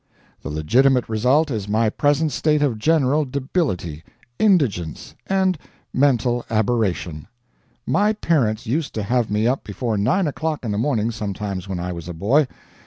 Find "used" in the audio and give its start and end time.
8.65-8.95